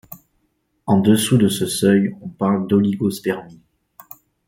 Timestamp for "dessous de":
0.97-1.47